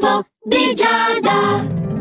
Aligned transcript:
L'oroscopo 0.00 0.26
di 0.44 0.74
Giada. 0.74 1.97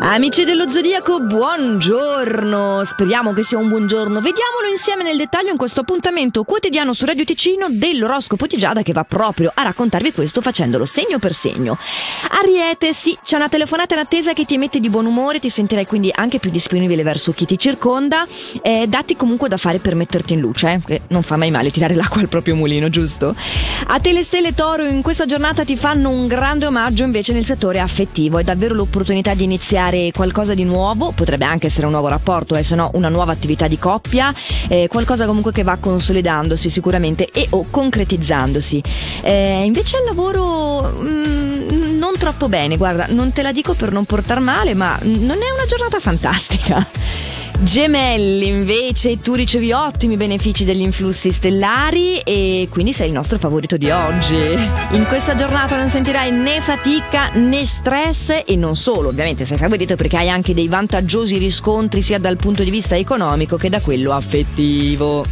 Amici 0.00 0.44
dello 0.44 0.68
Zodiaco, 0.68 1.20
buongiorno! 1.20 2.84
Speriamo 2.84 3.32
che 3.32 3.42
sia 3.42 3.58
un 3.58 3.68
buongiorno. 3.68 4.20
Vediamolo 4.20 4.68
insieme 4.70 5.02
nel 5.02 5.16
dettaglio 5.16 5.50
in 5.50 5.56
questo 5.56 5.80
appuntamento 5.80 6.44
quotidiano 6.44 6.92
su 6.92 7.04
Radio 7.04 7.24
Ticino 7.24 7.66
dell'oroscopo 7.68 8.46
di 8.46 8.56
Giada 8.56 8.82
che 8.82 8.92
va 8.92 9.02
proprio 9.02 9.50
a 9.52 9.62
raccontarvi 9.62 10.12
questo 10.12 10.40
facendolo 10.40 10.84
segno 10.84 11.18
per 11.18 11.34
segno. 11.34 11.76
Ariete, 12.30 12.92
sì, 12.92 13.18
c'è 13.24 13.36
una 13.36 13.48
telefonata 13.48 13.94
in 13.94 14.00
attesa 14.00 14.32
che 14.34 14.44
ti 14.44 14.56
mette 14.56 14.78
di 14.78 14.88
buon 14.88 15.04
umore, 15.04 15.40
ti 15.40 15.50
sentirai 15.50 15.84
quindi 15.84 16.12
anche 16.14 16.38
più 16.38 16.50
disponibile 16.50 17.02
verso 17.02 17.32
chi 17.32 17.44
ti 17.44 17.58
circonda. 17.58 18.24
Eh, 18.62 18.86
datti 18.86 19.16
comunque 19.16 19.48
da 19.48 19.56
fare 19.56 19.78
per 19.78 19.96
metterti 19.96 20.34
in 20.34 20.40
luce, 20.40 20.74
eh, 20.74 20.80
che 20.86 21.00
non 21.08 21.22
fa 21.22 21.36
mai 21.36 21.50
male 21.50 21.72
tirare 21.72 21.96
l'acqua 21.96 22.20
al 22.20 22.28
proprio 22.28 22.54
mulino, 22.54 22.88
giusto? 22.88 23.34
A 23.88 23.98
te 23.98 24.12
le 24.12 24.22
stelle 24.22 24.54
Toro 24.54 24.84
in 24.84 25.02
questa 25.02 25.26
giornata 25.26 25.64
ti 25.64 25.76
fanno 25.76 26.08
un 26.10 26.28
grande 26.28 26.66
omaggio 26.66 27.02
invece 27.02 27.32
nel 27.32 27.44
settore 27.44 27.80
affettivo. 27.80 28.38
È 28.38 28.44
davvero 28.44 28.74
l'opportunità 28.74 29.34
di 29.34 29.42
iniziare 29.42 29.87
iniziare 29.88 30.12
qualcosa 30.12 30.54
di 30.54 30.64
nuovo, 30.64 31.12
potrebbe 31.12 31.44
anche 31.44 31.66
essere 31.66 31.86
un 31.86 31.92
nuovo 31.92 32.08
rapporto, 32.08 32.54
eh, 32.56 32.62
se 32.62 32.74
no 32.74 32.90
una 32.94 33.08
nuova 33.08 33.32
attività 33.32 33.66
di 33.66 33.78
coppia, 33.78 34.32
eh, 34.68 34.86
qualcosa 34.88 35.26
comunque 35.26 35.52
che 35.52 35.62
va 35.62 35.76
consolidandosi 35.76 36.68
sicuramente 36.70 37.28
e 37.32 37.46
o 37.50 37.66
concretizzandosi. 37.70 38.82
Eh, 39.22 39.62
invece 39.64 39.96
al 39.96 40.04
lavoro... 40.04 40.92
Mm, 41.00 41.96
non 41.98 42.16
troppo 42.16 42.48
bene, 42.48 42.76
guarda, 42.76 43.06
non 43.08 43.32
te 43.32 43.42
la 43.42 43.52
dico 43.52 43.74
per 43.74 43.90
non 43.90 44.04
portar 44.04 44.38
male, 44.40 44.72
ma 44.72 44.96
non 45.02 45.36
è 45.36 45.50
una 45.50 45.66
giornata 45.68 45.98
fantastica. 45.98 46.86
Gemelli, 47.60 48.46
invece, 48.46 49.20
tu 49.20 49.34
ricevi 49.34 49.72
ottimi 49.72 50.16
benefici 50.16 50.64
degli 50.64 50.80
influssi 50.80 51.32
stellari 51.32 52.20
e 52.20 52.68
quindi 52.70 52.92
sei 52.92 53.08
il 53.08 53.12
nostro 53.12 53.36
favorito 53.36 53.76
di 53.76 53.90
oggi. 53.90 54.36
In 54.92 55.04
questa 55.08 55.34
giornata 55.34 55.76
non 55.76 55.88
sentirai 55.88 56.30
né 56.30 56.60
fatica 56.60 57.30
né 57.32 57.64
stress 57.64 58.42
e 58.46 58.54
non 58.54 58.76
solo, 58.76 59.08
ovviamente 59.08 59.44
sei 59.44 59.58
favorito 59.58 59.96
perché 59.96 60.18
hai 60.18 60.30
anche 60.30 60.54
dei 60.54 60.68
vantaggiosi 60.68 61.36
riscontri 61.36 62.00
sia 62.00 62.20
dal 62.20 62.36
punto 62.36 62.62
di 62.62 62.70
vista 62.70 62.96
economico 62.96 63.56
che 63.56 63.68
da 63.68 63.80
quello 63.80 64.12
affettivo. 64.12 65.24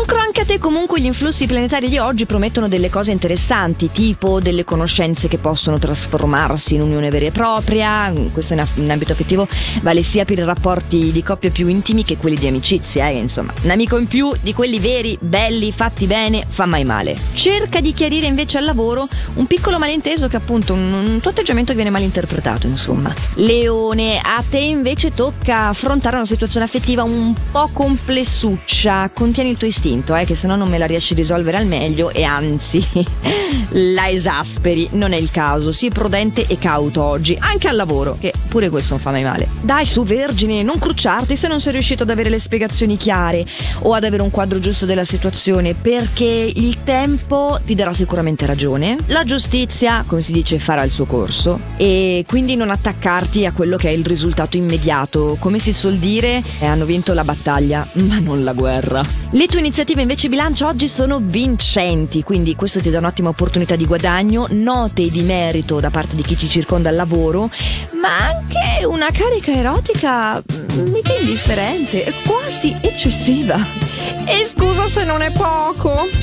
Cancro, 0.00 0.18
anche 0.18 0.40
a 0.40 0.44
te 0.46 0.58
comunque 0.58 0.98
gli 0.98 1.04
influssi 1.04 1.46
planetari 1.46 1.90
di 1.90 1.98
oggi 1.98 2.24
promettono 2.24 2.68
delle 2.68 2.88
cose 2.88 3.12
interessanti, 3.12 3.90
tipo 3.92 4.40
delle 4.40 4.64
conoscenze 4.64 5.28
che 5.28 5.36
possono 5.36 5.78
trasformarsi 5.78 6.76
in 6.76 6.80
unione 6.80 7.10
vera 7.10 7.26
e 7.26 7.30
propria, 7.30 8.10
questo 8.32 8.54
in, 8.54 8.90
ambito 8.90 9.12
affettivo 9.12 9.46
vale 9.82 10.02
sia 10.02 10.24
per 10.24 10.38
i 10.38 10.44
rapporti 10.44 11.12
di 11.12 11.22
coppia 11.22 11.50
più 11.50 11.68
intimi 11.68 12.02
che 12.02 12.16
quelli 12.16 12.36
di 12.36 12.46
amicizia, 12.46 13.08
eh, 13.08 13.18
insomma, 13.18 13.52
un 13.62 13.68
amico 13.68 13.98
in 13.98 14.06
più 14.06 14.32
di 14.40 14.54
quelli 14.54 14.78
veri, 14.78 15.18
belli, 15.20 15.70
fatti 15.70 16.06
bene, 16.06 16.46
fa 16.48 16.64
mai 16.64 16.84
male. 16.84 17.14
Cerca 17.34 17.80
di 17.80 17.92
chiarire 17.92 18.26
invece 18.26 18.56
al 18.56 18.64
lavoro 18.64 19.06
un 19.34 19.46
piccolo 19.46 19.78
malinteso 19.78 20.28
che 20.28 20.36
appunto 20.36 20.72
un, 20.72 20.92
un 20.92 21.20
tuo 21.20 21.30
atteggiamento 21.30 21.74
viene 21.74 21.90
malinterpretato, 21.90 22.66
insomma. 22.66 23.12
Leone, 23.34 24.18
a 24.18 24.42
te 24.48 24.60
invece 24.60 25.10
tocca 25.10 25.68
affrontare 25.68 26.16
una 26.16 26.24
situazione 26.24 26.64
affettiva 26.64 27.02
un 27.02 27.34
po' 27.52 27.68
complessuccia, 27.70 29.10
contieni 29.12 29.50
il 29.50 29.58
tuo 29.58 29.66
istinto, 29.66 29.88
eh, 29.90 30.24
che 30.24 30.34
se 30.34 30.46
no 30.46 30.56
non 30.56 30.68
me 30.68 30.78
la 30.78 30.86
riesci 30.86 31.12
a 31.12 31.16
risolvere 31.16 31.56
al 31.56 31.66
meglio 31.66 32.10
e 32.10 32.22
anzi 32.22 32.84
la 33.70 34.08
esasperi. 34.08 34.88
Non 34.92 35.12
è 35.12 35.16
il 35.16 35.30
caso, 35.30 35.72
sii 35.72 35.90
prudente 35.90 36.46
e 36.46 36.58
cauto 36.58 37.02
oggi, 37.02 37.36
anche 37.38 37.68
al 37.68 37.76
lavoro, 37.76 38.16
che 38.18 38.32
pure 38.48 38.68
questo 38.68 38.94
non 38.94 39.02
fa 39.02 39.10
mai 39.10 39.22
male. 39.22 39.48
Dai 39.60 39.84
su, 39.84 40.04
vergine, 40.04 40.62
non 40.62 40.78
crucciarti 40.78 41.36
se 41.36 41.48
non 41.48 41.60
sei 41.60 41.72
riuscito 41.72 42.04
ad 42.04 42.10
avere 42.10 42.30
le 42.30 42.38
spiegazioni 42.38 42.96
chiare 42.96 43.44
o 43.80 43.94
ad 43.94 44.04
avere 44.04 44.22
un 44.22 44.30
quadro 44.30 44.58
giusto 44.60 44.86
della 44.86 45.04
situazione, 45.04 45.74
perché 45.74 46.52
il 46.54 46.82
tempo 46.84 47.58
ti 47.64 47.74
darà 47.74 47.92
sicuramente 47.92 48.46
ragione. 48.46 48.96
La 49.06 49.24
giustizia, 49.24 50.04
come 50.06 50.20
si 50.20 50.32
dice, 50.32 50.58
farà 50.58 50.82
il 50.82 50.90
suo 50.90 51.04
corso 51.04 51.60
e 51.76 52.24
quindi 52.26 52.56
non 52.56 52.70
attaccarti 52.70 53.46
a 53.46 53.52
quello 53.52 53.76
che 53.76 53.88
è 53.88 53.92
il 53.92 54.04
risultato 54.04 54.56
immediato. 54.56 55.36
Come 55.38 55.58
si 55.58 55.72
suol 55.72 55.96
dire, 55.96 56.42
eh, 56.60 56.66
hanno 56.66 56.84
vinto 56.84 57.12
la 57.12 57.24
battaglia, 57.24 57.86
ma 57.94 58.18
non 58.18 58.44
la 58.44 58.52
guerra. 58.52 59.02
Le 59.32 59.46
tue 59.46 59.58
iniziative 59.58 59.79
invece 59.88 60.28
bilancio 60.28 60.66
oggi 60.66 60.88
sono 60.88 61.20
vincenti, 61.22 62.22
quindi 62.22 62.54
questo 62.54 62.80
ti 62.80 62.90
dà 62.90 62.98
un'ottima 62.98 63.30
opportunità 63.30 63.76
di 63.76 63.86
guadagno, 63.86 64.46
note 64.50 65.08
di 65.08 65.22
merito 65.22 65.80
da 65.80 65.88
parte 65.88 66.16
di 66.16 66.22
chi 66.22 66.36
ci 66.36 66.48
circonda 66.48 66.90
al 66.90 66.96
lavoro, 66.96 67.50
ma 68.00 68.28
anche 68.28 68.84
una 68.84 69.08
carica 69.10 69.52
erotica 69.52 70.36
mm, 70.36 70.88
mica 70.90 71.14
indifferente, 71.14 72.12
quasi 72.26 72.76
eccessiva. 72.80 73.58
E 74.26 74.44
scusa 74.44 74.86
se 74.86 75.02
non 75.04 75.22
è 75.22 75.32
poco. 75.32 76.19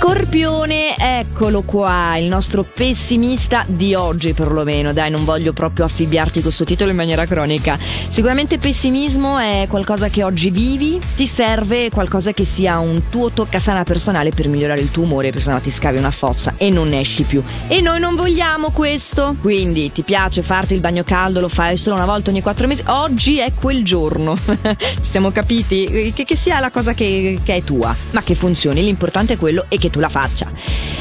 Scorpione, 0.00 0.96
eccolo 0.96 1.62
qua, 1.62 2.16
il 2.18 2.26
nostro 2.28 2.62
pessimista 2.62 3.64
di 3.66 3.94
oggi 3.94 4.32
perlomeno. 4.32 4.92
Dai, 4.92 5.10
non 5.10 5.24
voglio 5.24 5.52
proprio 5.52 5.86
affibbiarti 5.86 6.40
questo 6.40 6.62
titolo 6.62 6.90
in 6.90 6.96
maniera 6.96 7.26
cronica. 7.26 7.76
Sicuramente 8.08 8.58
pessimismo 8.58 9.38
è 9.38 9.66
qualcosa 9.68 10.08
che 10.08 10.22
oggi 10.22 10.50
vivi, 10.50 11.00
ti 11.16 11.26
serve 11.26 11.90
qualcosa 11.90 12.32
che 12.32 12.44
sia 12.44 12.78
un 12.78 13.08
tuo 13.08 13.32
toccasana 13.32 13.82
personale 13.82 14.30
per 14.30 14.46
migliorare 14.46 14.80
il 14.80 14.92
tuo 14.92 15.02
umore, 15.02 15.30
perché 15.30 15.42
sennò 15.42 15.58
ti 15.58 15.72
scavi 15.72 15.98
una 15.98 16.12
fossa 16.12 16.54
e 16.56 16.70
non 16.70 16.90
ne 16.90 17.00
esci 17.00 17.24
più. 17.24 17.42
E 17.66 17.80
noi 17.80 17.98
non 17.98 18.14
vogliamo 18.14 18.70
questo. 18.70 19.34
Quindi 19.40 19.90
ti 19.90 20.02
piace 20.02 20.42
farti 20.42 20.74
il 20.74 20.80
bagno 20.80 21.02
caldo, 21.02 21.40
lo 21.40 21.48
fai 21.48 21.76
solo 21.76 21.96
una 21.96 22.06
volta 22.06 22.30
ogni 22.30 22.40
quattro 22.40 22.68
mesi. 22.68 22.84
Oggi 22.86 23.38
è 23.38 23.52
quel 23.52 23.82
giorno. 23.82 24.36
Ci 24.78 24.86
siamo 25.00 25.32
capiti? 25.32 26.12
Che, 26.14 26.24
che 26.24 26.36
sia 26.36 26.60
la 26.60 26.70
cosa 26.70 26.94
che, 26.94 27.40
che 27.42 27.56
è 27.56 27.64
tua, 27.64 27.92
ma 28.12 28.22
che 28.22 28.36
funzioni. 28.36 28.84
L'importante 28.84 29.34
è 29.34 29.36
quello 29.36 29.64
e 29.68 29.76
che 29.76 29.87
tu 29.90 30.00
la 30.00 30.08
faccia. 30.08 30.50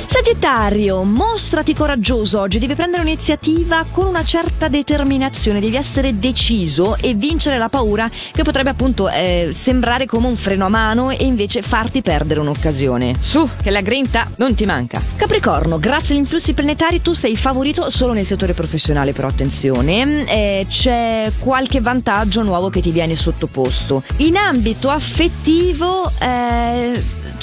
Sagittario, 0.06 1.03
mostrati 1.03 1.74
coraggioso 1.74 2.40
oggi, 2.40 2.59
devi 2.59 2.75
prendere 2.75 3.03
un'iniziativa 3.03 3.86
con 3.92 4.06
una 4.06 4.24
certa 4.24 4.68
determinazione, 4.68 5.59
devi 5.59 5.75
essere 5.75 6.18
deciso 6.18 6.96
e 6.96 7.14
vincere 7.14 7.58
la 7.58 7.70
paura 7.70 8.09
che 8.09 8.44
potrebbe 8.44 8.70
appunto 8.70 9.09
eh, 9.09 9.50
sembrare 9.53 10.06
come 10.06 10.28
un 10.28 10.36
freno 10.36 10.66
a 10.66 10.70
mano 10.70 11.09
e 11.12 11.24
invece 11.26 11.62
farti 11.62 12.02
perdere 12.02 12.40
un'occasione. 12.40 13.16
Su, 13.20 13.47
che 13.62 13.70
la 13.70 13.81
grinta 13.81 14.30
non 14.38 14.56
ti 14.56 14.66
manca. 14.66 15.02
Capricorno, 15.16 15.78
grazie 15.78 16.16
agli 16.16 16.22
influssi 16.22 16.53
planetari 16.53 17.02
tu 17.02 17.14
sei 17.14 17.36
favorito 17.36 17.90
solo 17.90 18.14
nel 18.14 18.26
settore 18.26 18.53
professionale, 18.53 19.12
però 19.12 19.28
attenzione, 19.28 20.26
eh, 20.26 20.66
c'è 20.70 21.31
qualche 21.40 21.81
vantaggio 21.81 22.44
nuovo 22.44 22.70
che 22.70 22.81
ti 22.81 22.92
viene 22.92 23.16
sottoposto. 23.16 24.03
In 24.18 24.38
ambito 24.38 24.90
affettivo, 24.90 26.12
eh, 26.20 26.66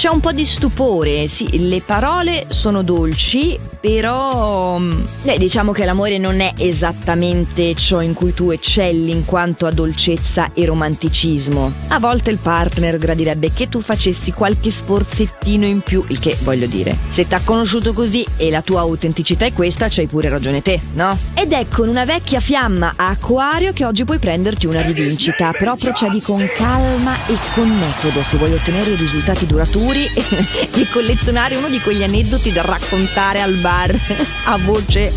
c'è 0.05 0.11
un 0.11 0.21
po' 0.21 0.33
di 0.33 0.45
stupore, 0.45 1.29
sì, 1.29 1.67
le 1.67 1.81
parole 1.81 2.45
sono 2.49 2.83
dolci, 2.83 3.59
però 3.81 4.79
eh, 5.23 5.39
diciamo 5.39 5.73
che 5.73 5.87
l'amore 5.87 6.19
non 6.19 6.41
è 6.41 6.53
esattamente 6.59 7.75
ciò 7.75 8.03
in 8.03 8.13
cui 8.13 8.35
tu 8.35 8.51
eccelli 8.51 9.11
in 9.11 9.25
quanto 9.25 9.65
a 9.65 9.71
dolcezza 9.71 10.51
e 10.53 10.67
romanticismo. 10.67 11.73
A 11.89 11.99
volte 12.01 12.31
il 12.31 12.37
partner 12.37 12.99
gradirebbe 12.99 13.51
che 13.55 13.71
tu 13.71 13.81
facessi 13.81 14.31
qualche 14.33 14.71
sforzettino 14.71 15.65
in 15.65 15.81
più, 15.81 16.05
il 16.09 16.19
che 16.19 16.37
voglio 16.43 16.67
dire, 16.67 16.95
se 17.09 17.27
t'ha 17.27 17.41
conosciuto 17.43 17.95
così 17.95 18.27
e 18.37 18.51
la 18.51 18.61
tua 18.61 18.81
autenticità 18.81 19.47
è 19.47 19.55
questa, 19.55 19.87
c'hai 19.89 20.07
pure 20.07 20.29
ragione 20.29 20.61
te, 20.61 20.83
no? 20.93 21.17
Ed 21.33 21.53
è 21.53 21.65
con 21.73 21.89
una 21.89 22.05
vecchia 22.05 22.41
fiamma 22.41 22.93
a 22.95 23.09
acquario 23.09 23.73
che 23.73 23.87
oggi 23.87 24.05
puoi 24.05 24.19
prenderti 24.19 24.67
una 24.67 24.83
rivincita, 24.83 25.53
però 25.53 25.77
procedi 25.77 26.21
con 26.21 26.47
calma 26.55 27.27
e 27.27 27.39
con 27.55 27.71
metodo 27.71 28.23
se 28.23 28.37
vuoi 28.37 28.53
ottenere 28.53 28.97
risultati 28.97 29.47
duraturi 29.47 29.93
auguri 29.95 30.11
di 30.75 30.87
collezionare 30.89 31.57
uno 31.57 31.69
di 31.69 31.81
quegli 31.81 32.03
aneddoti 32.03 32.53
da 32.53 32.63
raccontare 32.63 33.41
al 33.41 33.55
bar 33.55 33.95
a 34.45 34.59
voce 34.59 35.13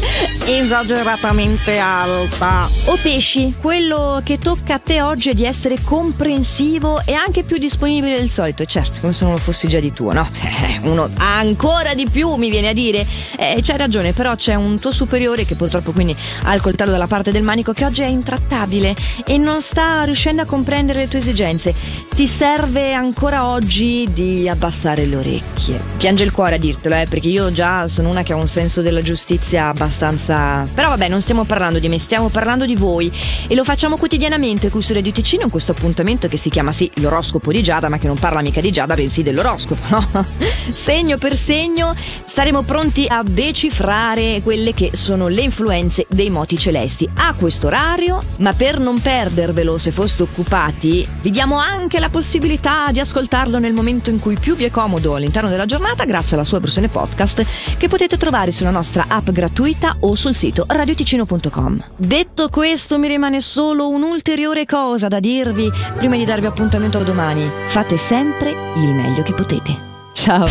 esageratamente 0.46 1.78
alta. 1.80 2.70
O 2.86 2.98
pesci, 3.02 3.56
quello 3.60 4.22
che 4.24 4.38
tocca 4.38 4.76
a 4.76 4.80
te 4.80 5.02
oggi 5.02 5.32
è 5.32 5.34
di 5.34 5.46
essere 5.46 5.82
comprensivo 5.82 7.02
e 7.04 7.14
anche 7.14 7.44
più 7.44 7.58
disponibile 7.58 8.18
del 8.18 8.30
solito. 8.30 8.64
E 8.64 8.66
certo, 8.68 9.00
come 9.02 9.14
se 9.14 9.24
non 9.26 9.34
lo 9.34 9.40
fossi 9.40 9.68
già 9.68 9.80
di 9.80 9.92
tuo, 9.92 10.14
no? 10.14 10.30
Uno 10.84 11.10
ancora 11.16 11.94
di 11.94 12.08
più 12.10 12.36
mi 12.36 12.50
viene 12.50 12.70
a 12.70 12.74
dire. 12.74 13.06
Eh, 13.38 13.60
c'hai 13.62 13.78
ragione, 13.78 14.14
però 14.14 14.36
c'è 14.36 14.56
un 14.56 14.80
tuo 14.80 14.92
superiore 14.92 15.46
che 15.46 15.56
purtroppo 15.56 15.92
quindi 15.92 16.16
ha 16.44 16.54
il 16.54 16.62
coltello 16.62 16.92
dalla 16.92 17.08
parte 17.08 17.32
del 17.32 17.44
manico 17.44 17.74
che 17.74 17.86
oggi 17.86 18.04
è 18.04 18.08
intrattabile 18.08 18.96
e 19.26 19.38
non 19.38 19.62
sta 19.62 20.04
riuscendo 20.04 20.44
a 20.44 20.46
comprendere 20.46 21.00
le 21.00 21.08
tue 21.08 21.20
esigenze. 21.20 21.74
Ti 22.16 22.28
serve 22.28 22.94
ancora 22.94 23.48
oggi 23.48 24.08
di 24.12 24.48
abbassare 24.68 25.06
le 25.06 25.16
orecchie. 25.16 25.82
Piange 25.98 26.24
il 26.24 26.32
cuore 26.32 26.56
a 26.56 26.58
dirtelo, 26.58 26.96
eh, 26.96 27.08
perché 27.08 27.30
io 27.30 27.52
già 27.52 27.88
sono 27.88 28.10
una 28.10 28.24
che 28.24 28.34
ha 28.34 28.36
un 28.36 28.48
senso 28.48 28.82
della 28.82 29.02
giustizia 29.02 29.70
abbastanza. 29.70 30.68
Però 30.74 30.90
vabbè, 30.90 31.08
non 31.08 31.22
stiamo 31.22 31.46
parlando 31.46 31.80
di 31.80 31.88
me, 31.88 31.98
stiamo 31.98 32.28
parlando 32.28 32.66
di 32.66 32.76
voi. 32.76 33.12
E 33.48 33.56
lo 33.56 33.64
facciamo 33.64 33.98
quotidianamente 33.98 34.70
qui 34.70 34.82
su 34.82 34.94
Radio 34.94 35.12
Ticino 35.12 35.44
in 35.44 35.50
questo 35.50 35.72
appuntamento 35.72 36.28
che 36.28 36.38
si 36.38 36.50
chiama 36.50 36.72
sì 36.72 36.92
l'oroscopo 36.96 37.52
di 37.52 37.64
Giada, 37.64 37.88
ma 37.88 37.98
che 37.98 38.08
non 38.08 38.18
parla 38.18 38.42
mica 38.42 38.60
di 38.62 38.72
Giada, 38.72 38.94
bensì 38.94 39.24
dell'oroscopo, 39.24 39.88
no? 40.12 40.26
segno 40.74 41.18
per 41.18 41.36
segno 41.36 41.96
saremo 42.26 42.62
pronti 42.62 43.08
a 43.08 43.24
decifrare 43.26 44.42
quelle 44.44 44.74
che 44.74 44.92
sono 44.94 45.28
le 45.28 45.42
influenze 45.42 46.06
dei 46.10 46.30
moti 46.30 46.58
celesti 46.58 47.08
a 47.16 47.34
questo 47.34 47.68
orario, 47.68 48.22
ma 48.38 48.54
per 48.54 48.80
non 48.80 49.00
perdervelo 49.00 49.78
se 49.78 49.92
foste 49.92 50.24
occupati, 50.24 51.08
vi 51.22 51.32
diamo 51.32 51.58
anche 51.58 52.00
la 52.00 52.10
possibilità 52.10 52.92
di 52.92 53.00
ascoltarlo 53.00 53.58
nel 53.58 53.74
momento 53.74 54.10
in 54.10 54.20
cui 54.20 54.36
più 54.38 54.47
più 54.48 54.56
vi 54.56 54.64
è 54.64 54.72
comodo 54.72 55.16
all'interno 55.16 55.50
della 55.50 55.66
giornata 55.66 56.06
grazie 56.06 56.38
alla 56.38 56.46
sua 56.46 56.62
versione 56.62 56.88
podcast 56.88 57.46
che 57.78 57.90
potete 57.90 58.16
trovare 58.16 58.54
sulla 58.54 58.70
nostra 58.70 59.08
app 59.10 59.30
gratuita 59.32 59.98
o 60.00 60.16
sul 60.16 60.36
sito 60.36 60.64
radioticino.com. 60.66 61.84
Detto 61.98 62.48
questo 62.48 62.98
mi 62.98 63.10
rimane 63.10 63.42
solo 63.42 63.90
un'ulteriore 63.90 64.66
cosa 64.66 65.10
da 65.10 65.20
dirvi 65.20 65.70
prima 65.98 66.16
di 66.16 66.24
darvi 66.24 66.46
appuntamento 66.46 66.98
a 66.98 67.04
domani. 67.04 67.46
Fate 67.68 67.98
sempre 67.98 68.52
il 68.76 68.94
meglio 68.94 69.22
che 69.22 69.34
potete. 69.34 69.76
Ciao! 70.14 70.46